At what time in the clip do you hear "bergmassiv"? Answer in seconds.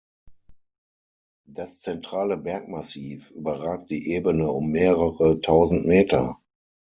2.35-3.29